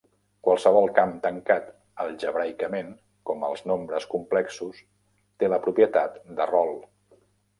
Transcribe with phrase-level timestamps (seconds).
[0.45, 1.67] Qualsevol camp tancat
[2.05, 2.89] algebraicament
[3.31, 4.81] com els nombres complexos
[5.43, 6.83] té la propietat de Rolle.